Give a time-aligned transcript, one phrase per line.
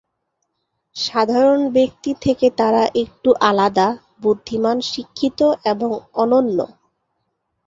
[0.95, 3.87] সাধারণ ব্যক্তি থেকে তারা একটু আলাদা,
[4.21, 5.39] বুদ্ধিমান, শিক্ষিত
[5.65, 5.89] এবং
[6.15, 6.57] অনন্য।